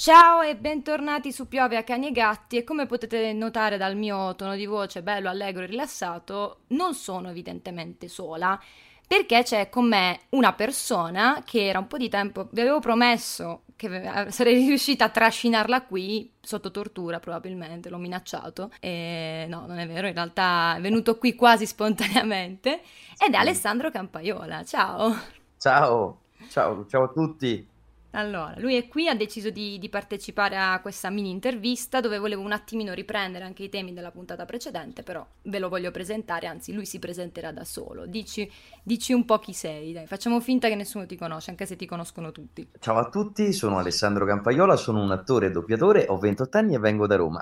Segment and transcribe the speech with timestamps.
[0.00, 4.34] Ciao e bentornati su Piove a cani e gatti e come potete notare dal mio
[4.34, 8.58] tono di voce bello, allegro e rilassato, non sono evidentemente sola
[9.06, 13.64] perché c'è con me una persona che era un po' di tempo, vi avevo promesso
[13.76, 19.86] che sarei riuscita a trascinarla qui sotto tortura probabilmente, l'ho minacciato e no, non è
[19.86, 22.80] vero, in realtà è venuto qui quasi spontaneamente
[23.22, 25.14] ed è Alessandro Campaiola, ciao!
[25.58, 27.68] Ciao, ciao, ciao a tutti!
[28.12, 32.42] Allora, lui è qui, ha deciso di, di, partecipare a questa mini intervista dove volevo
[32.42, 36.72] un attimino riprendere anche i temi della puntata precedente, però ve lo voglio presentare, anzi
[36.72, 38.06] lui si presenterà da solo.
[38.06, 38.50] Dici,
[38.82, 41.86] dici un po' chi sei, dai, facciamo finta che nessuno ti conosce, anche se ti
[41.86, 42.68] conoscono tutti.
[42.80, 46.78] Ciao a tutti, sono Alessandro Campaiola, sono un attore e doppiatore, ho 28 anni e
[46.78, 47.40] vengo da Roma.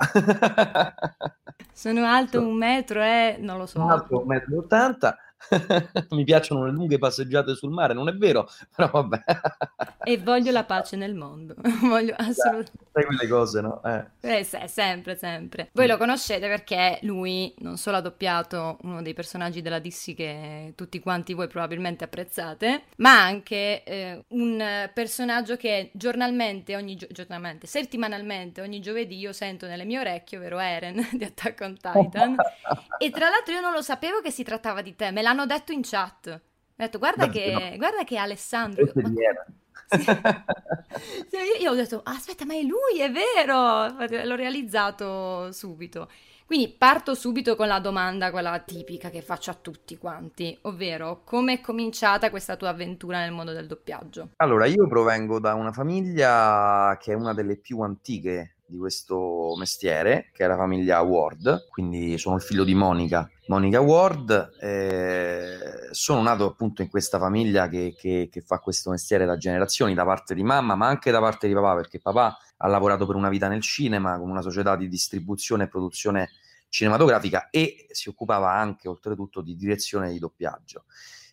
[1.73, 3.81] sono alto un metro e non lo so.
[3.87, 5.17] Alto un metro e ottanta
[6.11, 9.23] mi piacciono le lunghe passeggiate sul mare, non è vero, però vabbè.
[10.03, 12.87] e voglio la pace nel mondo, voglio assolutamente...
[12.91, 13.81] Sai quelle cose, no?
[13.83, 14.05] Eh.
[14.21, 15.69] eh sì, sempre, sempre.
[15.73, 20.73] Voi lo conoscete perché lui non solo ha doppiato uno dei personaggi della DC che
[20.75, 27.67] tutti quanti voi probabilmente apprezzate, ma anche eh, un personaggio che giornalmente, ogni gio- giornalmente,
[27.67, 32.35] settimanalmente, ogni giovedì io sento nelle mie orecchie, ovvero Eren di Attack on Titan.
[32.97, 35.71] e tra l'altro io non lo sapevo che si trattava di te, me l'hanno detto
[35.71, 36.27] in chat.
[36.27, 38.91] Ho detto, guarda, che, guarda che Alessandro...
[38.95, 39.11] Ma...
[41.29, 41.63] Sì.
[41.63, 43.87] io ho detto, aspetta, ma è lui, è vero!
[44.23, 46.09] L'ho realizzato subito.
[46.45, 51.53] Quindi parto subito con la domanda, quella tipica che faccio a tutti quanti, ovvero come
[51.53, 54.29] è cominciata questa tua avventura nel mondo del doppiaggio?
[54.37, 60.29] Allora, io provengo da una famiglia che è una delle più antiche di questo mestiere,
[60.31, 64.57] che è la famiglia Ward, quindi sono il figlio di Monica, Monica Ward.
[64.61, 69.95] Eh, sono nato appunto in questa famiglia che, che, che, fa questo mestiere da generazioni,
[69.95, 73.15] da parte di mamma, ma anche da parte di papà, perché papà ha lavorato per
[73.15, 76.29] una vita nel cinema con una società di distribuzione e produzione
[76.69, 80.83] cinematografica e si occupava anche oltretutto di direzione di doppiaggio.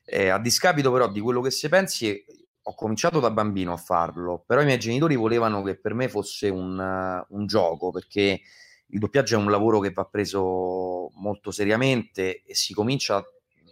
[0.04, 2.24] Eh, a discapito però di quello che si pensi,
[2.68, 6.48] ho cominciato da bambino a farlo, però i miei genitori volevano che per me fosse
[6.48, 8.40] un, un, gioco, perché
[8.86, 13.24] il doppiaggio è un lavoro che va preso molto seriamente e si comincia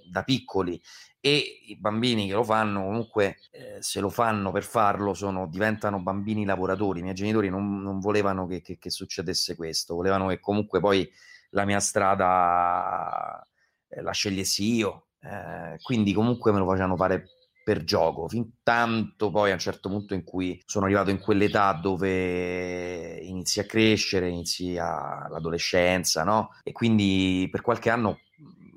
[0.09, 0.81] da piccoli
[1.19, 5.99] e i bambini che lo fanno comunque eh, se lo fanno per farlo sono, diventano
[6.01, 7.01] bambini lavoratori.
[7.01, 11.11] I miei genitori non, non volevano che, che, che, succedesse questo, volevano che comunque poi
[11.51, 13.43] la mia strada
[13.89, 15.07] eh, la scegliessi io.
[15.21, 17.27] Eh, quindi comunque me lo facevano fare
[17.65, 21.73] per gioco, fin tanto poi a un certo punto in cui sono arrivato in quell'età
[21.73, 26.51] dove inizi a crescere, inizi a, l'adolescenza, no?
[26.63, 28.21] E quindi per qualche anno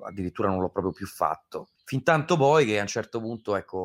[0.03, 1.69] addirittura non l'ho proprio più fatto.
[1.83, 3.77] Fin tanto poi che a un certo punto, ecco,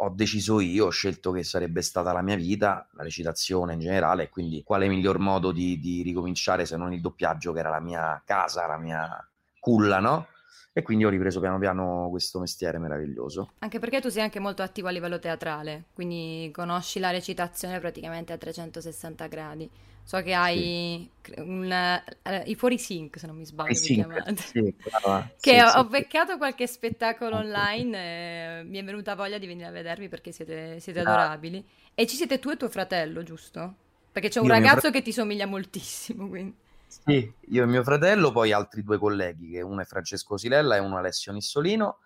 [0.00, 4.24] ho deciso io, ho scelto che sarebbe stata la mia vita, la recitazione in generale,
[4.24, 7.80] e quindi quale miglior modo di, di ricominciare se non il doppiaggio, che era la
[7.80, 9.28] mia casa, la mia
[9.60, 10.28] culla, no?
[10.78, 13.54] E quindi ho ripreso piano piano questo mestiere meraviglioso.
[13.58, 18.32] Anche perché tu sei anche molto attivo a livello teatrale, quindi conosci la recitazione praticamente
[18.32, 19.68] a 360 gradi.
[20.04, 21.32] So che hai sì.
[21.40, 24.06] un, uh, i fuori sync, se non mi sbaglio, sì,
[24.36, 24.74] sì,
[25.40, 30.08] che ho, ho, beccato qualche spettacolo online mi è venuta voglia di venire a vedervi
[30.08, 31.02] perché siete, siete ah.
[31.02, 31.66] adorabili.
[31.92, 33.74] E ci siete tu e tuo fratello, giusto?
[34.12, 36.54] Perché c'è un Io ragazzo fr- che ti somiglia moltissimo, quindi.
[36.90, 40.78] Sì, io e mio fratello, poi altri due colleghi, che uno è Francesco Silella e
[40.78, 41.98] uno Alessio Nissolino.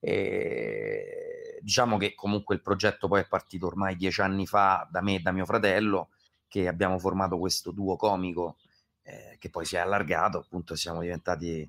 [0.00, 5.14] E diciamo che comunque il progetto poi è partito ormai dieci anni fa da me
[5.16, 6.10] e da mio fratello,
[6.48, 8.58] che abbiamo formato questo duo comico
[9.02, 11.60] eh, che poi si è allargato, appunto siamo diventati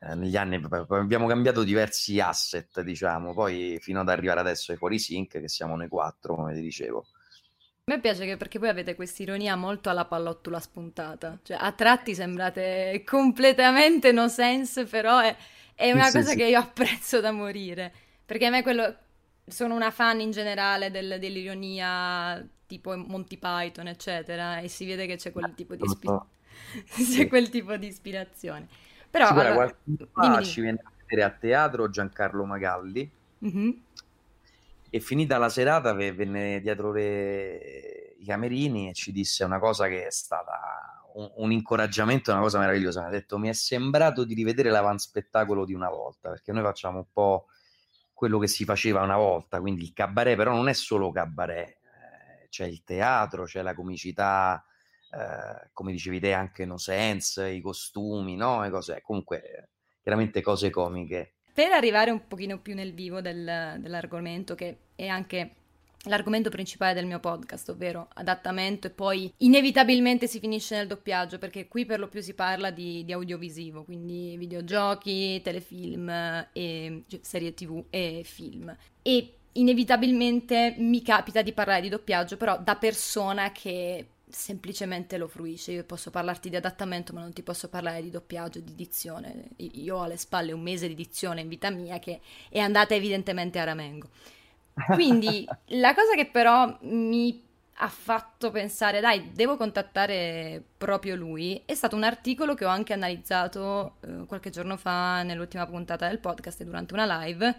[0.00, 4.98] eh, negli anni, abbiamo cambiato diversi asset, diciamo, poi fino ad arrivare adesso ai fuori
[4.98, 7.06] sync, che siamo noi quattro, come ti dicevo.
[7.88, 11.70] A me piace che perché voi avete questa ironia molto alla pallottola spuntata, cioè a
[11.70, 15.36] tratti sembrate completamente no sense, però è,
[15.72, 16.36] è una sì, cosa sì.
[16.36, 17.92] che io apprezzo da morire,
[18.24, 18.92] perché a me quello,
[19.46, 25.14] sono una fan in generale del, dell'ironia tipo Monty Python, eccetera, e si vede che
[25.14, 26.08] c'è quel tipo di, ispi-
[27.14, 28.66] c'è quel tipo di ispirazione.
[29.08, 33.08] Però, sì, allora, qualche fa ci viene a vedere a teatro Giancarlo Magalli,
[33.44, 33.70] mm-hmm
[34.96, 40.06] e finita la serata venne dietro le, i camerini e ci disse una cosa che
[40.06, 43.02] è stata un, un incoraggiamento, una cosa meravigliosa.
[43.02, 46.98] Mi ha detto: Mi è sembrato di rivedere l'avanspettacolo di una volta, perché noi facciamo
[46.98, 47.46] un po'
[48.14, 52.48] quello che si faceva una volta, quindi il cabaret, però non è solo cabaret, eh,
[52.48, 54.64] c'è il teatro, c'è la comicità,
[55.10, 58.64] eh, come dicevi te, anche no sense, i costumi, no?
[58.64, 59.70] E cose, comunque,
[60.00, 65.52] chiaramente cose comiche per arrivare un pochino più nel vivo del, dell'argomento, che è anche
[66.02, 71.66] l'argomento principale del mio podcast, ovvero adattamento e poi inevitabilmente si finisce nel doppiaggio, perché
[71.66, 76.10] qui per lo più si parla di, di audiovisivo, quindi videogiochi, telefilm,
[76.52, 78.76] e, cioè, serie tv e film.
[79.00, 85.72] E inevitabilmente mi capita di parlare di doppiaggio, però da persona che semplicemente lo fruisce.
[85.72, 89.50] Io posso parlarti di adattamento, ma non ti posso parlare di doppiaggio, di dizione.
[89.56, 93.58] Io ho alle spalle un mese di dizione in vita mia che è andata evidentemente
[93.58, 94.08] a ramengo.
[94.94, 95.46] Quindi
[95.76, 97.44] la cosa che però mi
[97.80, 102.94] ha fatto pensare, dai, devo contattare proprio lui, è stato un articolo che ho anche
[102.94, 107.54] analizzato eh, qualche giorno fa nell'ultima puntata del podcast e durante una live,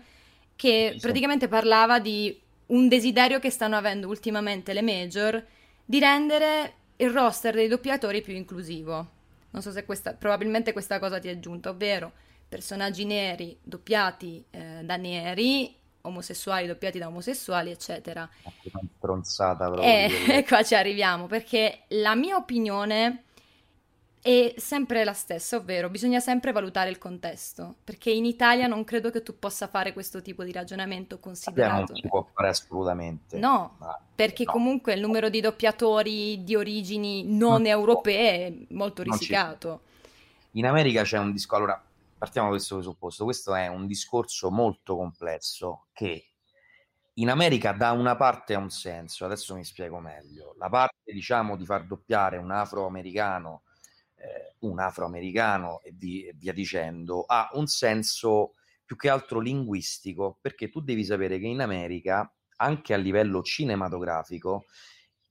[0.55, 5.45] che praticamente parlava di un desiderio che stanno avendo ultimamente le major
[5.89, 9.15] di rendere il roster dei doppiatori più inclusivo.
[9.51, 12.11] Non so se questa, probabilmente questa cosa ti è giunta, ovvero
[12.47, 18.29] personaggi neri doppiati eh, da neri, omosessuali doppiati da omosessuali, eccetera.
[18.43, 19.87] Una stronzata proprio.
[19.87, 23.23] E, e qua ci arriviamo, perché la mia opinione
[24.27, 29.09] è sempre la stessa, ovvero bisogna sempre valutare il contesto, perché in Italia non credo
[29.09, 31.93] che tu possa fare questo tipo di ragionamento considerato.
[31.93, 33.37] Non si può fare assolutamente.
[33.37, 33.77] No,
[34.13, 34.51] perché no.
[34.51, 39.83] comunque il numero di doppiatori di origini non, non europee è molto risicato.
[40.51, 41.81] In America c'è un discorso, allora
[42.17, 46.31] partiamo da questo presupposto, questo è un discorso molto complesso che
[47.13, 51.55] in America da una parte ha un senso, adesso mi spiego meglio, la parte diciamo
[51.55, 53.61] di far doppiare un afroamericano
[54.17, 58.53] eh, un afroamericano e, vi, e via dicendo, ha un senso
[58.85, 64.65] più che altro linguistico, perché tu devi sapere che in America, anche a livello cinematografico,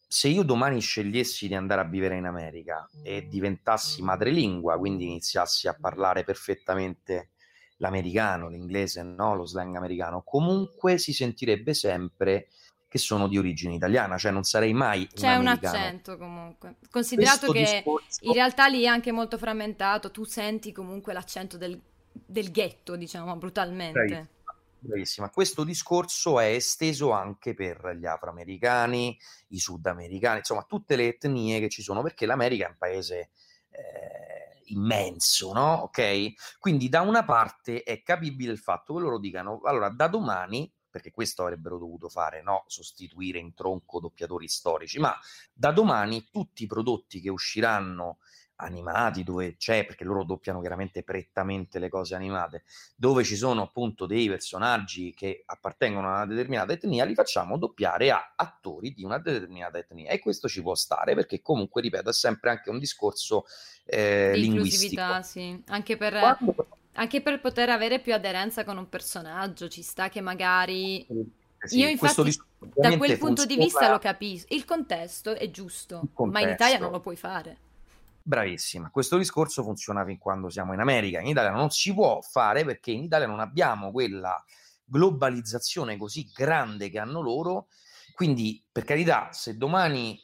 [0.08, 5.68] se io domani scegliessi di andare a vivere in America e diventassi madrelingua, quindi iniziassi
[5.68, 7.30] a parlare perfettamente
[7.78, 9.34] l'americano, l'inglese, no?
[9.34, 12.48] lo slang americano, comunque si sentirebbe sempre
[12.88, 16.76] che sono di origine italiana, cioè non sarei mai C'è un, un accento comunque.
[16.90, 18.18] Considerato Questo che discorso...
[18.22, 21.80] in realtà lì è anche molto frammentato, tu senti comunque l'accento del,
[22.12, 23.98] del ghetto, diciamo, brutalmente.
[23.98, 24.34] Bravissima.
[24.78, 25.30] Bravissima.
[25.30, 29.18] Questo discorso è esteso anche per gli afroamericani,
[29.48, 33.30] i sudamericani, insomma tutte le etnie che ci sono, perché l'America è un paese
[33.70, 35.72] eh, immenso, no?
[35.82, 36.58] Ok?
[36.60, 41.10] Quindi da una parte è capibile il fatto che loro dicano, allora da domani perché
[41.10, 42.64] questo avrebbero dovuto fare, no?
[42.68, 45.14] sostituire in tronco doppiatori storici, ma
[45.52, 48.16] da domani tutti i prodotti che usciranno
[48.56, 52.64] animati dove c'è, perché loro doppiano chiaramente prettamente le cose animate,
[52.96, 58.10] dove ci sono appunto dei personaggi che appartengono a una determinata etnia, li facciamo doppiare
[58.10, 62.14] a attori di una determinata etnia e questo ci può stare perché comunque, ripeto, è
[62.14, 63.44] sempre anche un discorso
[63.84, 65.20] eh, linguistico.
[65.20, 66.18] sì, anche per...
[66.18, 71.06] Quando anche per poter avere più aderenza con un personaggio, ci sta che magari...
[71.58, 73.46] Sì, Io infatti da quel punto funziona...
[73.46, 74.54] di vista lo capisco.
[74.54, 76.26] Il contesto è giusto, contesto.
[76.26, 77.58] ma in Italia non lo puoi fare.
[78.22, 82.64] Bravissima, questo discorso funziona fin quando siamo in America, in Italia non si può fare
[82.64, 84.42] perché in Italia non abbiamo quella
[84.84, 87.68] globalizzazione così grande che hanno loro,
[88.14, 90.20] quindi per carità, se domani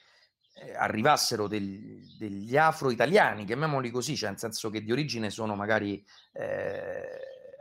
[0.64, 6.04] eh, arrivassero del, degli afro-italiani, chiamiamoli così, cioè nel senso che di origine sono magari
[6.32, 7.02] eh,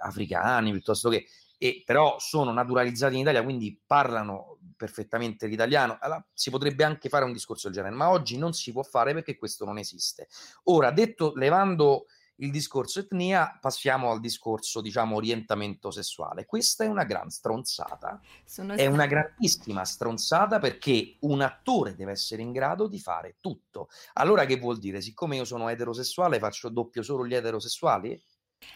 [0.02, 1.26] africani piuttosto che,
[1.58, 7.26] e però sono naturalizzati in Italia, quindi parlano perfettamente l'italiano, allora si potrebbe anche fare
[7.26, 10.28] un discorso del genere, ma oggi non si può fare perché questo non esiste.
[10.64, 12.06] Ora, detto, levando
[12.42, 16.46] il discorso etnia, passiamo al discorso, diciamo, orientamento sessuale.
[16.46, 18.20] Questa è una gran stronzata.
[18.44, 23.90] Sono è una grandissima stronzata perché un attore deve essere in grado di fare tutto.
[24.14, 25.02] Allora che vuol dire?
[25.02, 28.20] Siccome io sono eterosessuale, faccio doppio solo gli eterosessuali?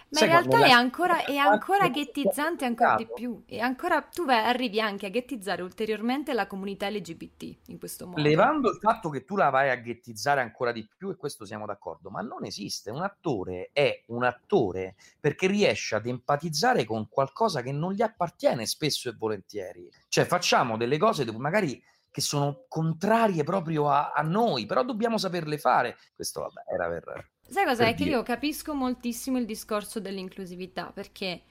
[0.09, 3.43] Ma in realtà è ancora, è ancora ghettizzante ancora di più.
[3.45, 8.21] E ancora tu vai, arrivi anche a ghettizzare ulteriormente la comunità LGBT in questo modo.
[8.21, 11.65] Levando il fatto che tu la vai a ghettizzare ancora di più, e questo siamo
[11.65, 12.91] d'accordo, ma non esiste.
[12.91, 18.65] Un attore è un attore perché riesce ad empatizzare con qualcosa che non gli appartiene
[18.65, 19.89] spesso e volentieri.
[20.07, 25.17] Cioè, facciamo delle cose dove magari che sono contrarie proprio a, a noi, però dobbiamo
[25.17, 25.97] saperle fare.
[26.15, 27.85] Questo, vabbè, era per Sai cosa?
[27.85, 31.41] È che io capisco moltissimo il discorso dell'inclusività perché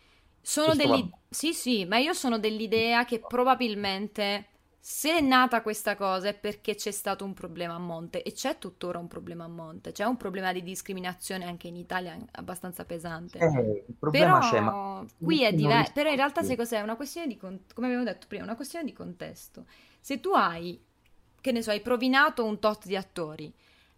[0.40, 1.08] sono degli...
[1.28, 4.48] Sì, sì, ma io sono dell'idea che probabilmente
[4.86, 8.58] se è nata questa cosa è perché c'è stato un problema a monte e c'è
[8.58, 13.38] tuttora un problema a monte, c'è un problema di discriminazione anche in Italia abbastanza pesante.
[13.38, 16.80] Eh, il problema però c'è, ma qui è diverso, però in realtà sai cos'è?
[16.80, 17.58] È una questione di, con...
[17.72, 19.64] come abbiamo detto prima, una questione di contesto.
[20.00, 20.78] Se tu hai,
[21.40, 23.50] che ne so, hai provinato un tot di attori,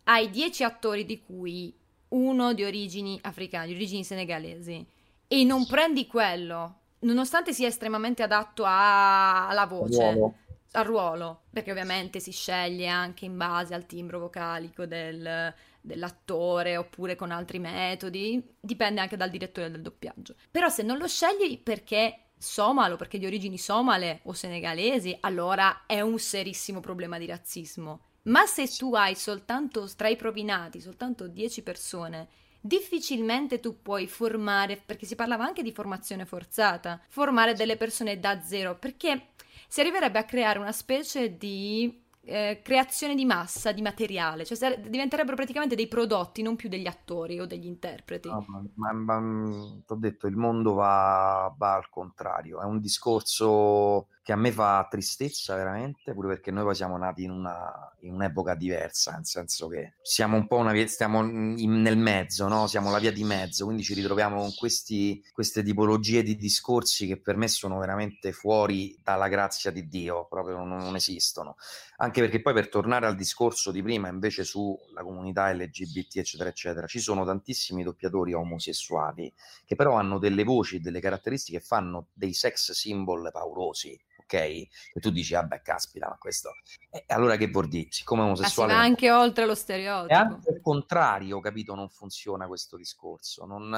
[0.05, 1.77] hai dieci attori di cui
[2.09, 4.87] uno di origini africane, di origini senegalesi,
[5.29, 9.49] e non prendi quello, nonostante sia estremamente adatto a...
[9.49, 10.35] alla voce, ruolo.
[10.73, 17.17] al ruolo, perché ovviamente si sceglie anche in base al timbro vocalico del, dell'attore oppure
[17.17, 20.37] con altri metodi, dipende anche dal direttore del doppiaggio.
[20.51, 26.01] Però se non lo scegli perché somalo, perché di origini somale o senegalesi, allora è
[26.01, 31.63] un serissimo problema di razzismo ma se tu hai soltanto tra i propinati, soltanto 10
[31.63, 32.29] persone,
[32.61, 38.41] difficilmente tu puoi formare, perché si parlava anche di formazione forzata, formare delle persone da
[38.43, 39.29] zero, perché
[39.69, 44.81] si arriverebbe a creare una specie di eh, creazione di massa, di materiale, cioè sare-
[44.81, 48.29] diventerebbero praticamente dei prodotti, non più degli attori o degli interpreti.
[48.29, 52.81] No, ma, ma, ma ti ho detto, il mondo va, va al contrario, è un
[52.81, 57.95] discorso che a me fa tristezza veramente, pure perché noi poi siamo nati in, una,
[58.01, 62.49] in un'epoca diversa, nel senso che siamo un po' una via, stiamo in, nel mezzo,
[62.49, 62.67] no?
[62.67, 67.21] siamo la via di mezzo, quindi ci ritroviamo con questi, queste tipologie di discorsi che
[67.21, 71.55] per me sono veramente fuori dalla grazia di Dio, proprio non, non esistono.
[71.99, 76.89] Anche perché poi per tornare al discorso di prima, invece sulla comunità LGBT, eccetera, eccetera,
[76.89, 79.33] ci sono tantissimi doppiatori omosessuali
[79.65, 84.35] che però hanno delle voci, delle caratteristiche, fanno dei sex symbol paurosi ok?
[84.35, 84.69] E
[85.01, 86.51] tu dici, vabbè, caspita, ma questo...
[86.91, 87.87] E allora che vuol dire?
[87.91, 88.73] Siccome è omosessuale...
[88.73, 90.13] Ma anche oltre lo stereotipo.
[90.13, 93.47] E anche al contrario, capito, non funziona questo discorso.
[93.47, 93.71] Non...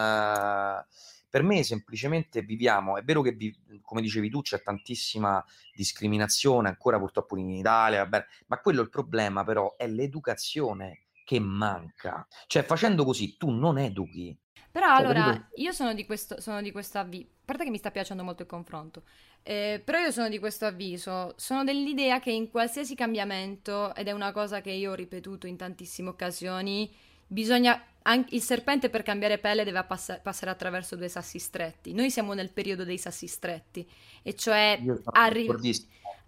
[1.30, 3.36] Per me semplicemente viviamo, è vero che,
[3.82, 8.88] come dicevi tu, c'è tantissima discriminazione ancora purtroppo in Italia, vabbè, ma quello è il
[8.88, 12.26] problema però, è l'educazione che manca.
[12.46, 14.34] Cioè facendo così tu non educhi,
[14.70, 17.76] però cioè, allora, io sono di questo, sono di questo avviso, a parte che mi
[17.78, 19.02] sta piacendo molto il confronto,
[19.42, 24.12] eh, però io sono di questo avviso, sono dell'idea che in qualsiasi cambiamento, ed è
[24.12, 26.92] una cosa che io ho ripetuto in tantissime occasioni,
[27.26, 31.92] bisogna, anche, il serpente per cambiare pelle deve pass- passare attraverso due sassi stretti.
[31.94, 33.88] Noi siamo nel periodo dei sassi stretti,
[34.22, 35.48] e cioè arri-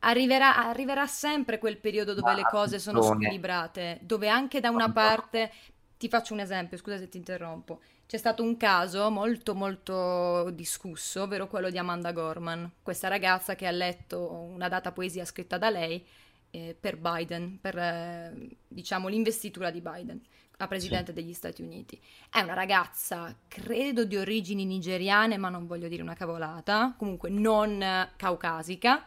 [0.01, 4.91] arriverà, arriverà sempre quel periodo dove Ma le cose sono squilibrate, dove anche da una
[4.93, 5.53] parte,
[5.99, 11.23] ti faccio un esempio, scusa se ti interrompo, c'è stato un caso molto molto discusso,
[11.23, 15.71] ovvero quello di Amanda Gorman, questa ragazza che ha letto una data poesia scritta da
[15.71, 16.05] lei
[16.51, 20.21] eh, per Biden, per eh, diciamo l'investitura di Biden
[20.57, 21.21] a presidente sì.
[21.21, 22.01] degli Stati Uniti.
[22.29, 28.11] È una ragazza, credo di origini nigeriane, ma non voglio dire una cavolata, comunque non
[28.17, 29.05] caucasica,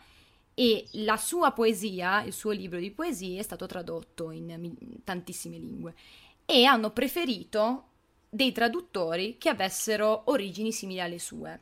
[0.54, 5.58] e la sua poesia, il suo libro di poesie è stato tradotto in, in tantissime
[5.58, 5.94] lingue
[6.46, 7.88] e hanno preferito
[8.34, 11.62] dei traduttori che avessero origini simili alle sue.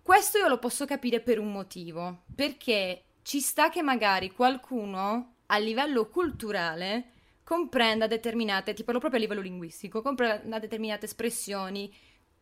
[0.00, 5.58] Questo io lo posso capire per un motivo, perché ci sta che magari qualcuno a
[5.58, 7.10] livello culturale
[7.42, 11.92] comprenda determinate, ti parlo proprio a livello linguistico, comprenda determinate espressioni,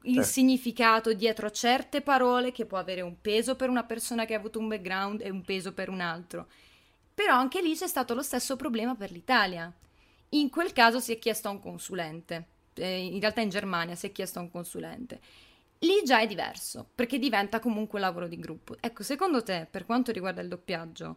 [0.02, 0.28] il certo.
[0.28, 4.58] significato dietro certe parole che può avere un peso per una persona che ha avuto
[4.58, 6.48] un background e un peso per un altro.
[7.14, 9.72] Però anche lì c'è stato lo stesso problema per l'Italia.
[10.30, 14.06] In quel caso si è chiesto a un consulente eh, in realtà in Germania si
[14.06, 15.20] è chiesto a un consulente.
[15.78, 18.76] Lì già è diverso, perché diventa comunque un lavoro di gruppo.
[18.80, 21.16] Ecco, secondo te, per quanto riguarda il doppiaggio,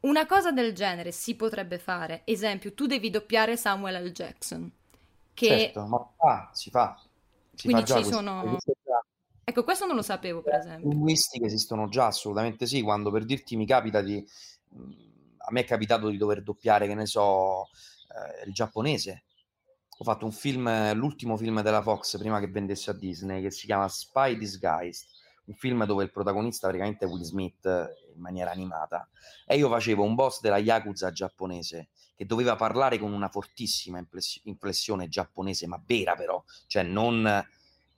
[0.00, 2.20] una cosa del genere si potrebbe fare?
[2.24, 4.12] Esempio, tu devi doppiare Samuel L.
[4.12, 4.70] Jackson.
[5.32, 5.46] Che...
[5.46, 7.00] Certo, ma ah, si fa.
[7.54, 8.58] Si Quindi fa ci sono...
[9.46, 10.88] Ecco, questo non lo sapevo, per esempio.
[10.90, 12.82] Linguistiche esistono già, assolutamente sì.
[12.82, 14.22] Quando per dirti mi capita di...
[15.38, 17.68] A me è capitato di dover doppiare, che ne so,
[18.08, 19.24] eh, il giapponese
[19.96, 23.66] ho fatto un film, l'ultimo film della Fox prima che vendesse a Disney, che si
[23.66, 25.06] chiama Spy Disguised,
[25.46, 27.64] un film dove il protagonista praticamente è Will Smith
[28.14, 29.08] in maniera animata.
[29.46, 34.04] E io facevo un boss della Yakuza giapponese che doveva parlare con una fortissima
[34.44, 37.46] inflessione giapponese, ma vera però, cioè non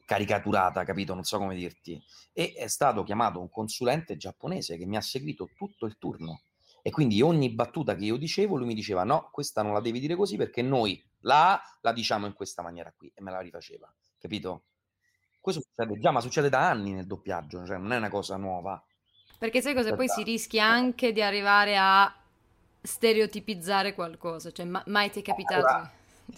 [0.04, 1.14] caricaturata, capito?
[1.14, 2.02] Non so come dirti.
[2.32, 6.40] E è stato chiamato un consulente giapponese che mi ha seguito tutto il turno.
[6.86, 9.98] E quindi ogni battuta che io dicevo, lui mi diceva: No, questa non la devi
[9.98, 13.10] dire così perché noi la la diciamo in questa maniera qui.
[13.12, 14.66] E me la rifaceva, capito?
[15.40, 18.80] Questo succede già, ma succede da anni nel doppiaggio, cioè non è una cosa nuova.
[19.36, 19.96] Perché sai cosa?
[19.96, 22.22] Poi si rischia anche di arrivare a
[22.82, 25.66] stereotipizzare qualcosa, cioè ma- mai ti è capitato?
[25.66, 25.92] Allora,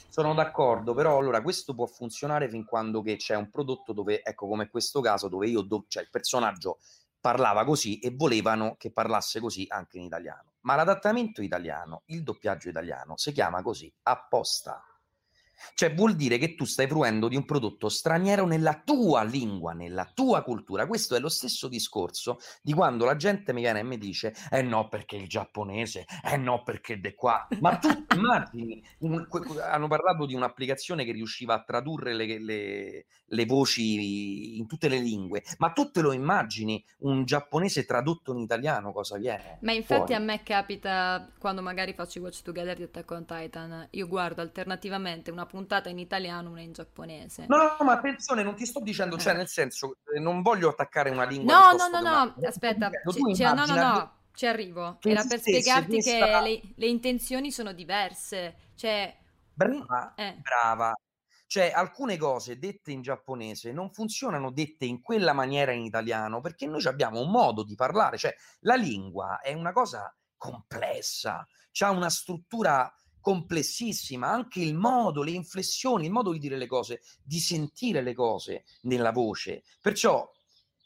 [0.08, 4.48] sono d'accordo, però allora questo può funzionare fin quando che c'è un prodotto dove, ecco
[4.48, 6.78] come questo caso, dove io, do- cioè il personaggio
[7.20, 10.54] parlava così e volevano che parlasse così anche in italiano.
[10.60, 14.82] Ma l'adattamento italiano, il doppiaggio italiano, si chiama così apposta.
[15.74, 20.10] Cioè vuol dire che tu stai fruendo di un prodotto straniero nella tua lingua, nella
[20.12, 20.86] tua cultura.
[20.86, 24.62] Questo è lo stesso discorso di quando la gente mi viene e mi dice eh
[24.62, 27.46] no perché il giapponese, eh no perché de qua.
[27.60, 29.26] Ma tu immagini, un,
[29.70, 34.98] hanno parlato di un'applicazione che riusciva a tradurre le, le, le, voci in tutte le
[34.98, 39.58] lingue, ma tu te lo immagini un giapponese tradotto in italiano cosa viene?
[39.62, 40.14] Ma infatti fuori?
[40.14, 44.40] a me capita quando magari faccio i watch together di Attack on Titan, io guardo
[44.40, 47.46] alternativamente una puntata in italiano, una in giapponese.
[47.48, 49.24] No, no, ma attenzione, non ti sto dicendo, cioè, eh.
[49.24, 51.72] cioè nel senso, eh, non voglio attaccare una lingua.
[51.72, 54.98] No, no, no, no, aspetta, c- cioè, no, no, no, ci arrivo.
[55.02, 58.70] Era per spiegarti che le, le, intenzioni sono diverse.
[58.76, 59.16] Cioè,
[59.52, 60.36] brava, eh.
[60.40, 60.92] brava.
[61.46, 66.66] Cioè, alcune cose dette in giapponese non funzionano dette in quella maniera in italiano perché
[66.66, 68.18] noi abbiamo un modo di parlare.
[68.18, 71.46] Cioè, la lingua è una cosa complessa,
[71.80, 72.92] ha una struttura
[73.28, 78.14] complessissima, anche il modo, le inflessioni, il modo di dire le cose, di sentire le
[78.14, 79.64] cose nella voce.
[79.82, 80.26] Perciò,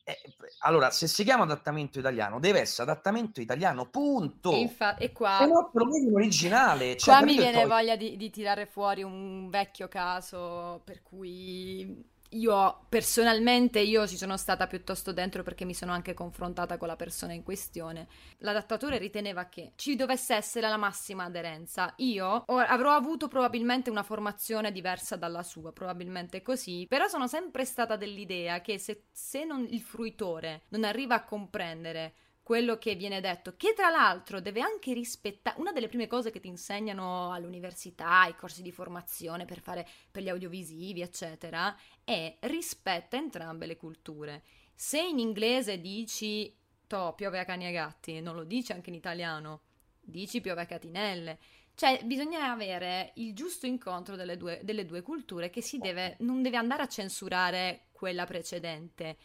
[0.03, 0.17] eh,
[0.63, 4.51] allora, se si chiama adattamento italiano, deve essere adattamento italiano, punto.
[4.51, 5.37] E, infa- e qua...
[5.39, 6.97] Se no, in originale.
[6.97, 7.69] Cioè, qua mi viene poi...
[7.69, 14.37] voglia di, di tirare fuori un vecchio caso per cui io personalmente io ci sono
[14.37, 18.07] stata piuttosto dentro perché mi sono anche confrontata con la persona in questione.
[18.39, 21.93] L'adattatore riteneva che ci dovesse essere la massima aderenza.
[21.97, 27.97] Io avrò avuto probabilmente una formazione diversa dalla sua, probabilmente così, però sono sempre stata
[27.97, 33.55] dell'idea che se, se non, il fruitore non arriva a comprendere quello che viene detto,
[33.57, 38.35] che tra l'altro deve anche rispettare, una delle prime cose che ti insegnano all'università, ai
[38.35, 44.43] corsi di formazione per fare per gli audiovisivi, eccetera, è rispetta entrambe le culture.
[44.75, 46.52] Se in inglese dici
[46.89, 49.63] to, piove a cani e gatti, non lo dici anche in italiano,
[50.00, 51.39] dici piove a catinelle.
[51.75, 56.43] Cioè, bisogna avere il giusto incontro delle due, delle due culture che si deve, non
[56.43, 59.17] deve andare a censurare quella precedente.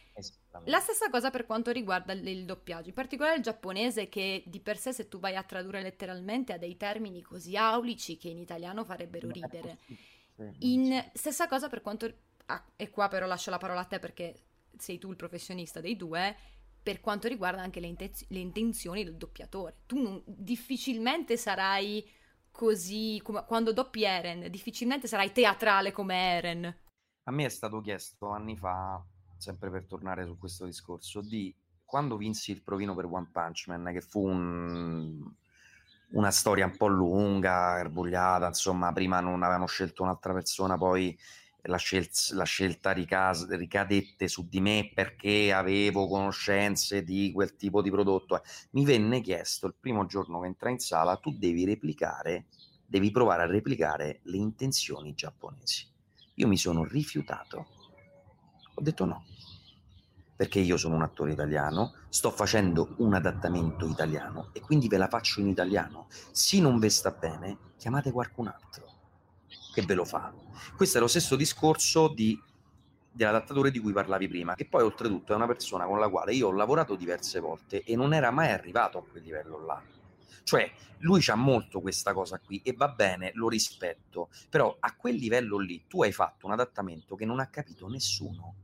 [0.66, 4.60] La stessa cosa per quanto riguarda il, il, doppiaggio, in particolare il giapponese che di
[4.60, 8.38] per sé se tu vai a tradurre letteralmente ha dei termini così aulici che in
[8.38, 9.78] italiano farebbero ridere.
[10.60, 12.12] In, stessa cosa per quanto...
[12.46, 14.34] Ah, e qua però lascio la parola a te perché
[14.76, 16.34] sei tu il professionista dei due,
[16.82, 19.82] per quanto riguarda anche le, intez- le intenzioni del doppiatore.
[19.86, 22.08] Tu non, difficilmente sarai
[22.50, 26.76] così, come quando doppi Eren, difficilmente sarai teatrale come Eren.
[27.24, 29.04] A me è stato chiesto anni fa,
[29.38, 33.90] sempre per tornare su questo discorso, di quando vinsi il provino per One Punch Man,
[33.92, 35.26] che fu un,
[36.10, 41.18] una storia un po' lunga, erbugliata, insomma, prima non avevano scelto un'altra persona, poi
[41.62, 47.82] la, scel- la scelta ricas- ricadette su di me perché avevo conoscenze di quel tipo
[47.82, 48.42] di prodotto.
[48.72, 52.46] Mi venne chiesto il primo giorno che entrai in sala, tu devi replicare,
[52.86, 55.86] devi provare a replicare le intenzioni giapponesi.
[56.34, 57.77] Io mi sono rifiutato.
[58.78, 59.24] Ho detto no,
[60.36, 65.08] perché io sono un attore italiano, sto facendo un adattamento italiano e quindi ve la
[65.08, 66.06] faccio in italiano.
[66.30, 68.86] Se non ve sta bene, chiamate qualcun altro
[69.74, 70.32] che ve lo fa.
[70.76, 72.40] Questo è lo stesso discorso di,
[73.10, 76.46] dell'adattatore di cui parlavi prima, che poi oltretutto è una persona con la quale io
[76.46, 79.82] ho lavorato diverse volte e non era mai arrivato a quel livello là
[80.48, 85.16] cioè, lui c'ha molto questa cosa qui e va bene, lo rispetto, però a quel
[85.16, 88.54] livello lì tu hai fatto un adattamento che non ha capito nessuno.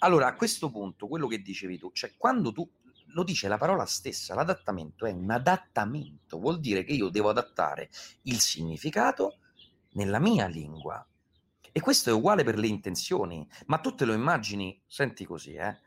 [0.00, 2.68] Allora, a questo punto, quello che dicevi tu, cioè quando tu
[3.12, 7.90] lo dice la parola stessa, l'adattamento è un adattamento, vuol dire che io devo adattare
[8.22, 9.38] il significato
[9.92, 11.04] nella mia lingua.
[11.72, 15.78] E questo è uguale per le intenzioni, ma tu te lo immagini, senti così, eh?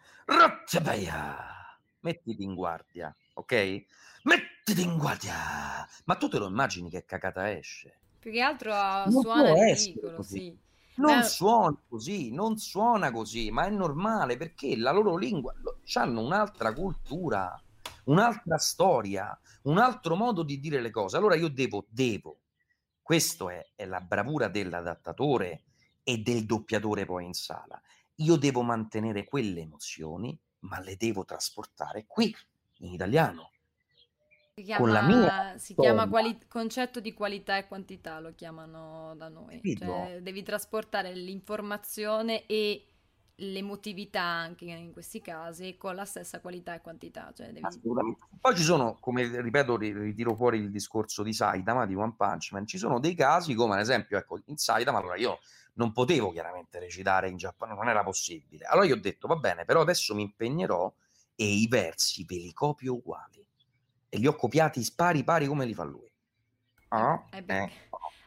[2.01, 3.85] Mettiti in guardia, ok?
[4.23, 5.87] mettiti in guardia!
[6.05, 7.97] Ma tu te lo immagini che cacata esce?
[8.19, 8.71] Più che altro
[9.09, 10.57] suona ridicolo, sì.
[10.95, 11.23] Non Beh...
[11.23, 15.53] suona così, non suona così, ma è normale perché la loro lingua
[15.93, 17.59] hanno un'altra cultura,
[18.05, 21.17] un'altra storia, un altro modo di dire le cose.
[21.17, 22.39] Allora io devo, devo.
[23.01, 25.63] Questo è, è la bravura dell'adattatore
[26.03, 27.81] e del doppiatore poi in sala
[28.17, 32.35] io devo mantenere quelle emozioni, ma le devo trasportare qui,
[32.79, 33.51] in italiano.
[34.55, 39.59] Si chiama, mia si chiama quali- concetto di qualità e quantità, lo chiamano da noi.
[39.75, 42.85] Cioè, devi trasportare l'informazione e
[43.37, 47.33] l'emotività anche in questi casi con la stessa qualità e quantità.
[47.35, 47.65] Cioè, devi...
[47.65, 48.27] Assolutamente.
[48.39, 52.51] Poi ci sono, come ripeto, ri- ritiro fuori il discorso di Saitama, di One Punch
[52.51, 55.39] Man, ci sono dei casi come ad esempio, ecco, in Saitama, allora io
[55.73, 58.65] non potevo chiaramente recitare in giapponese, non era possibile.
[58.65, 60.93] Allora io ho detto, va bene, però adesso mi impegnerò
[61.35, 63.42] e i versi ve li copio uguali.
[64.13, 66.07] E li ho copiati pari pari come li fa lui.
[66.89, 67.71] Ah, Hai, bec- eh,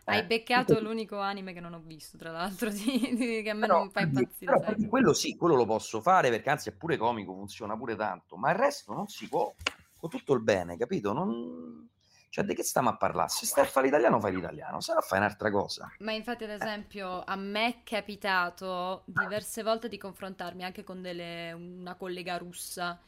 [0.06, 0.26] hai eh.
[0.26, 3.76] beccato l'unico anime che non ho visto, tra l'altro, di- di- che a me Però,
[3.76, 4.58] non fa impazzire.
[4.60, 8.36] però quello sì, quello lo posso fare perché anzi è pure comico, funziona pure tanto,
[8.36, 9.54] ma il resto non si può,
[9.96, 11.12] con tutto il bene, capito?
[11.12, 11.88] Non...
[12.28, 13.28] Cioè, di che stiamo a parlare?
[13.30, 15.90] Se stai a fare l'italiano, fai l'italiano, se no fai un'altra cosa.
[15.98, 21.52] Ma infatti, ad esempio, a me è capitato diverse volte di confrontarmi anche con delle-
[21.52, 23.00] una collega russa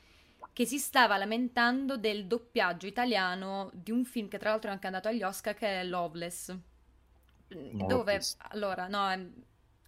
[0.59, 4.87] che si stava lamentando del doppiaggio italiano di un film che tra l'altro è anche
[4.87, 6.53] andato agli Oscar, che è Loveless.
[7.73, 9.21] L'ho Dove, allora, no, è,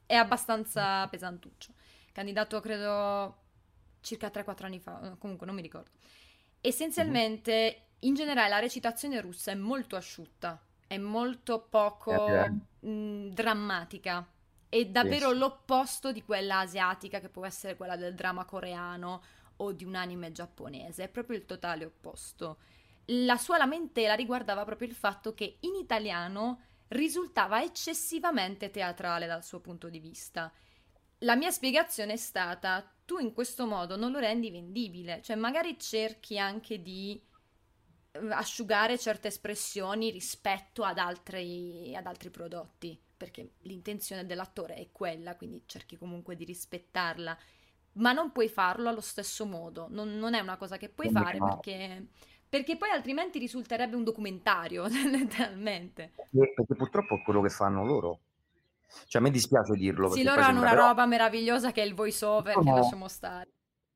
[0.06, 1.72] è abbastanza pesantuccio.
[2.12, 3.37] Candidato, credo,
[4.00, 5.90] circa 3-4 anni fa, comunque non mi ricordo.
[6.61, 14.26] Essenzialmente, in generale, la recitazione russa è molto asciutta, è molto poco Eh, mh, drammatica.
[14.68, 15.35] È davvero Sì.
[15.35, 19.22] l'opposto di quella asiatica che può essere quella del dramma coreano
[19.61, 22.59] o di un anime giapponese, è proprio il totale opposto.
[23.07, 29.61] La sua lamentela riguardava proprio il fatto che in italiano risultava eccessivamente teatrale dal suo
[29.61, 30.53] punto di vista.
[31.18, 35.79] La mia spiegazione è stata: tu in questo modo non lo rendi vendibile, cioè magari
[35.79, 37.20] cerchi anche di
[38.12, 45.37] eh, asciugare certe espressioni rispetto ad altri, ad altri prodotti, perché l'intenzione dell'attore è quella,
[45.37, 47.37] quindi cerchi comunque di rispettarla,
[47.94, 51.20] ma non puoi farlo allo stesso modo, non, non è una cosa che puoi Come
[51.22, 51.46] fare no?
[51.48, 52.07] perché,
[52.48, 56.12] perché poi altrimenti risulterebbe un documentario, letteralmente.
[56.14, 58.20] Perché, perché purtroppo è quello che fanno loro.
[59.07, 60.11] Cioè, a me dispiace dirlo.
[60.11, 63.09] Sì, loro hanno una però- roba meravigliosa che è il voice over, che Sono- lasciamo
[63.09, 63.48] stare.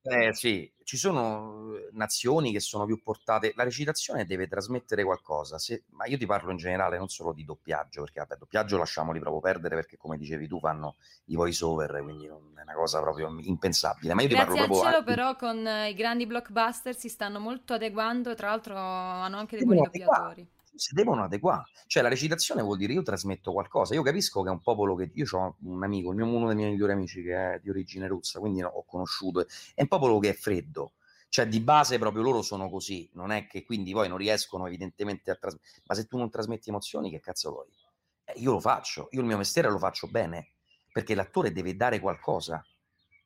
[0.03, 3.53] Eh sì, ci sono eh, nazioni che sono più portate.
[3.57, 7.45] La recitazione deve trasmettere qualcosa, se- ma io ti parlo in generale, non solo di
[7.45, 12.03] doppiaggio, perché vabbè, doppiaggio lasciamoli proprio perdere perché, come dicevi tu, fanno i voice over,
[12.03, 14.15] quindi non è una cosa proprio impensabile.
[14.15, 17.39] Ma io ti Grazie parlo al proprio cielo, però, con i grandi blockbuster si stanno
[17.41, 20.23] molto adeguando tra l'altro hanno anche dei buoni adeguare.
[20.25, 20.49] doppiatori.
[20.75, 21.65] Si devono adeguare.
[21.87, 23.95] Cioè, la recitazione vuol dire io trasmetto qualcosa.
[23.95, 26.57] Io capisco che è un popolo che io ho un amico, il mio, uno dei
[26.57, 29.47] miei migliori amici che è di origine russa, quindi ho conosciuto.
[29.75, 30.93] È un popolo che è freddo.
[31.29, 33.09] Cioè, di base proprio loro sono così.
[33.15, 35.83] Non è che quindi poi non riescono evidentemente a trasmettere.
[35.87, 37.69] Ma se tu non trasmetti emozioni, che cazzo vuoi?
[38.25, 39.09] Eh, io lo faccio.
[39.13, 40.51] Io il mio mestiere lo faccio bene.
[40.93, 42.65] Perché l'attore deve dare qualcosa,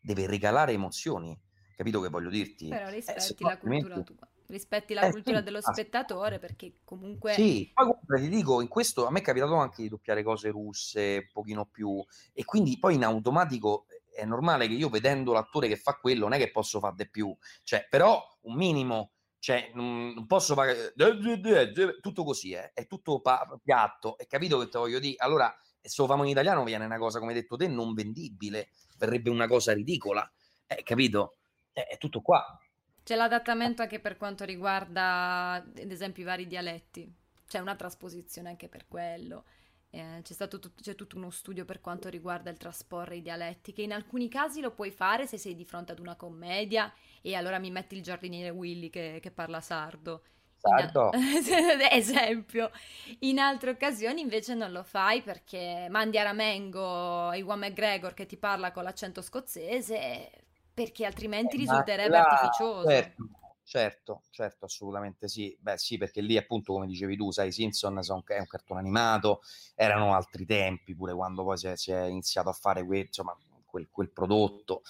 [0.00, 1.38] deve regalare emozioni.
[1.76, 2.68] Capito che voglio dirti?
[2.68, 5.84] Però Eh, rispetti no, la cultura tua, rispetti la Eh, cultura sì, dello basta.
[6.00, 9.82] spettatore perché comunque Sì, poi comunque ti dico, in questo a me è capitato anche
[9.82, 14.72] di doppiare cose russe, un pochino più, e quindi poi in automatico è normale che
[14.74, 18.20] io vedendo l'attore che fa quello non è che posso fare di più, cioè, però
[18.42, 20.92] un minimo, cioè, non posso fare
[22.00, 25.16] tutto così, eh, è tutto pa- piatto, è capito che te voglio dire?
[25.18, 28.70] Allora, se lo famo in italiano viene una cosa, come hai detto te, non vendibile,
[28.96, 30.28] verrebbe una cosa ridicola,
[30.66, 31.36] eh, capito?
[31.72, 32.42] Eh, è tutto qua.
[33.08, 37.10] C'è l'adattamento anche per quanto riguarda, ad esempio, i vari dialetti.
[37.46, 39.44] C'è una trasposizione anche per quello.
[39.88, 43.72] Eh, c'è stato tut- c'è tutto uno studio per quanto riguarda il trasporre i dialetti,
[43.72, 46.92] che in alcuni casi lo puoi fare se sei di fronte ad una commedia
[47.22, 50.22] e allora mi metti il giardiniere Willy che, che parla sardo.
[50.76, 51.10] In- Sardo.
[51.90, 52.70] esempio.
[53.20, 58.36] In altre occasioni invece non lo fai perché mandi a Ramengo Iwan McGregor che ti
[58.36, 60.47] parla con l'accento scozzese
[60.78, 62.88] perché altrimenti Eh, risulterebbe là- artificioso.
[62.88, 63.22] Certo,
[63.64, 65.56] certo, certo, assolutamente sì.
[65.60, 69.40] Beh, sì, perché lì appunto, come dicevi tu, sai, Simpson è un cartone animato,
[69.74, 73.36] erano altri tempi, pure quando poi si è, si è iniziato a fare que- insomma,
[73.66, 74.82] quel, quel prodotto.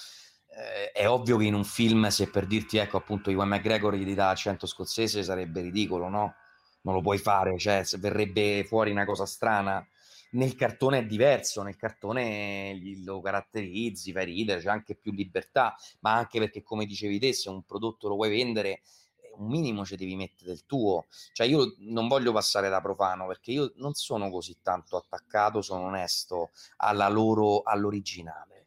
[0.51, 4.15] Eh, è ovvio che in un film, se per dirti, ecco, appunto, Iwan McGregor gli
[4.15, 6.35] dà accento scozzese, sarebbe ridicolo, no?
[6.83, 9.87] Non lo puoi fare, cioè, verrebbe fuori una cosa strana.
[10.31, 16.15] Nel cartone è diverso, nel cartone lo caratterizzi, fai ridere, c'è anche più libertà, ma
[16.15, 18.83] anche perché, come dicevi te, se un prodotto lo vuoi vendere,
[19.21, 21.07] eh, un minimo ci devi mettere del tuo.
[21.33, 25.87] Cioè, io non voglio passare da profano perché io non sono così tanto attaccato, sono
[25.87, 26.51] onesto
[27.09, 28.58] loro, all'originale.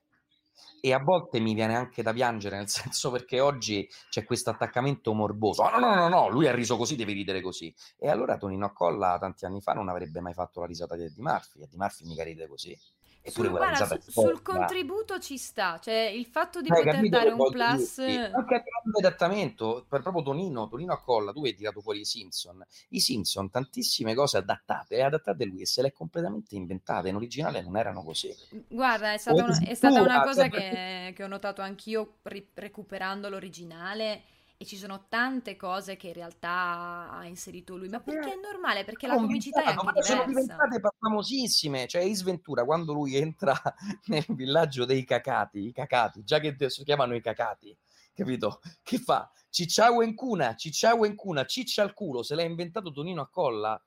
[0.82, 5.14] E a volte mi viene anche da piangere, nel senso perché oggi c'è questo attaccamento
[5.14, 5.64] morboso.
[5.64, 7.74] Oh, no, no, no, no, lui ha riso così, deve ridere così.
[7.98, 11.24] E allora Tonino Accolla tanti anni fa non avrebbe mai fatto la risata di Eddie
[11.24, 12.78] Murphy, Eddie Murphy mica ride così.
[13.24, 17.52] Sul, guarda, su, sul contributo ci sta, cioè il fatto di Hai poter dare un
[17.52, 18.00] plus...
[18.00, 22.06] Anche a livello di adattamento, per proprio Tonino, Tonino Accolla, tu hai tirato fuori i
[22.06, 22.66] Simpson.
[22.90, 27.16] I Simpson, tantissime cose adattate, e adattate lui e se le è completamente inventate, in
[27.16, 28.36] originale non erano così.
[28.68, 33.30] Guarda, è stata, una, è stata una, cosa che, che ho notato anch'io ri- recuperando
[33.30, 34.24] l'originale
[34.62, 38.84] e ci sono tante cose che in realtà ha inserito lui, ma perché è normale?
[38.84, 40.14] Perché la comicità è anche diversa.
[40.14, 43.60] Sono diventate famosissime, cioè Ace Ventura quando lui entra
[44.06, 47.76] nel villaggio dei cacati, i cacati, già che adesso chiamano i cacati,
[48.14, 48.62] capito?
[48.84, 49.32] Che fa?
[49.50, 53.84] Cicciao in cuna, cicciao in cuna, ciccia al culo, se l'ha inventato Tonino a colla.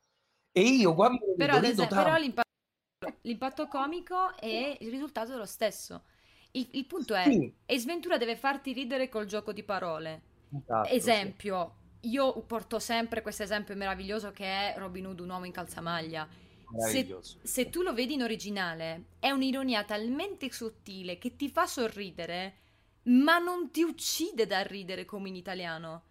[0.50, 6.06] E io quando però, esempio, però l'impatto, l'impatto, comico e il risultato è lo stesso.
[6.50, 7.54] Il, il punto è, sì.
[7.64, 12.10] Ace Ventura deve farti ridere col gioco di parole Esatto, esempio, sì.
[12.10, 16.28] io porto sempre questo esempio meraviglioso che è Robin Hood, un uomo in calzamaglia.
[16.76, 22.56] Se, se, tu lo vedi in originale, è un'ironia talmente sottile che ti fa sorridere,
[23.04, 26.04] ma non ti uccide da ridere come in italiano.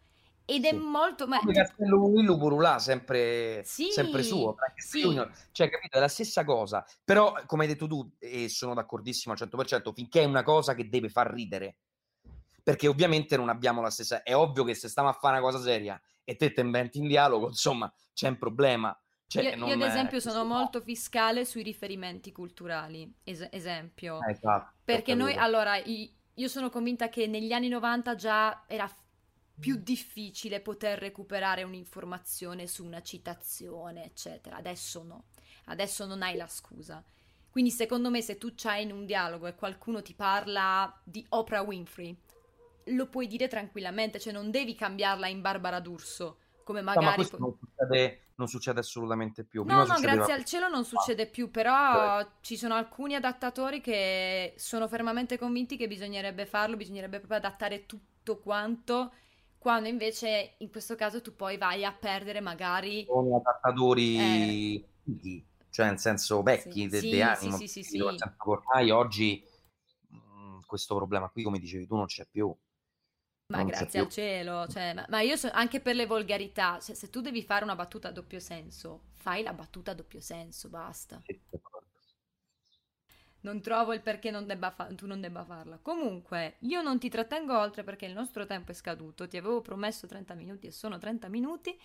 [0.45, 0.67] Ed sì.
[0.67, 1.27] è molto.
[1.27, 1.39] Ma...
[1.39, 4.56] Come Castello Willu Purulà, sempre, sì, sempre suo.
[4.75, 5.01] Sì.
[5.01, 5.32] Junior.
[5.51, 5.97] Cioè, capito?
[5.97, 6.86] È la stessa cosa.
[7.03, 10.88] Però, come hai detto tu, e sono d'accordissimo al 100%, finché è una cosa che
[10.88, 11.75] deve far ridere
[12.63, 14.23] perché ovviamente non abbiamo la stessa.
[14.23, 17.08] È ovvio che se stiamo a fare una cosa seria e te te inventi in
[17.08, 18.97] dialogo, insomma, c'è un problema.
[19.28, 23.12] Cioè, io, io, ad esempio, sono molto fiscale sui riferimenti culturali.
[23.23, 28.63] Es- esempio, eh, esatto, perché noi allora io sono convinta che negli anni 90 già
[28.67, 28.89] era
[29.60, 34.58] più difficile poter recuperare un'informazione su una citazione, eccetera.
[34.58, 35.26] Adesso no,
[35.65, 37.04] adesso non hai la scusa.
[37.49, 41.62] Quindi secondo me se tu c'hai in un dialogo e qualcuno ti parla di Oprah
[41.62, 42.17] Winfrey,
[42.88, 47.06] lo puoi dire tranquillamente, cioè non devi cambiarla in Barbara D'Urso, come magari...
[47.06, 49.63] No, ma questo non succede, non succede assolutamente più.
[49.63, 50.15] Prima no, no, succedeva...
[50.15, 52.28] grazie al cielo non succede più, però eh.
[52.41, 58.39] ci sono alcuni adattatori che sono fermamente convinti che bisognerebbe farlo, bisognerebbe proprio adattare tutto
[58.39, 59.13] quanto,
[59.58, 63.06] quando invece in questo caso tu poi vai a perdere magari...
[63.06, 64.86] Sono adattatori...
[65.06, 65.46] Eh...
[65.74, 68.00] Cioè, nel senso vecchi, sì, de, sì, de animo, sì, sì, sì, sì.
[68.00, 69.43] ormai oggi
[70.08, 72.56] mh, questo problema qui, come dicevi tu, non c'è più.
[73.57, 77.09] Ma grazie al cielo, cioè, ma, ma, io so, anche per le volgarità, cioè, se
[77.09, 81.21] tu devi fare una battuta a doppio senso, fai la battuta a doppio senso, basta.
[83.41, 85.79] non trovo il perché non fa- tu non debba farla.
[85.81, 89.27] Comunque, io non ti trattengo oltre perché il nostro tempo è scaduto.
[89.27, 91.77] Ti avevo promesso 30 minuti e sono 30 minuti.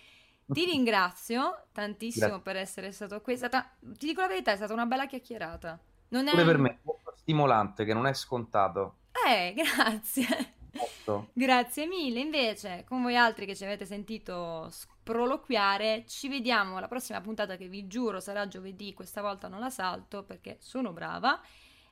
[0.45, 2.43] Ti ringrazio tantissimo Grazie.
[2.43, 3.37] per essere stato qui.
[3.37, 5.79] Stata, ti dico la verità, è stata una bella chiacchierata.
[6.09, 6.31] Non è...
[6.31, 8.97] Pure per me, molto stimolante, che non è scontato.
[9.27, 10.57] Eh, grazie.
[10.71, 11.29] Esatto.
[11.33, 12.19] Grazie mille.
[12.19, 17.67] Invece, con voi altri che ci avete sentito sproloquiare, ci vediamo alla prossima puntata che
[17.67, 18.93] vi giuro sarà giovedì.
[18.93, 21.41] Questa volta non la salto perché sono brava.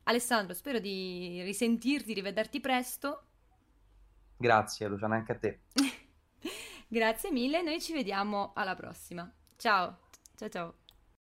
[0.03, 3.23] Alessandro, spero di risentirti, rivederti presto.
[4.37, 5.59] Grazie, Luciana, anche a te.
[6.87, 9.29] Grazie mille, noi ci vediamo alla prossima.
[9.57, 9.99] Ciao,
[10.35, 10.86] ciao ciao.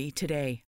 [0.00, 0.69] 40 today.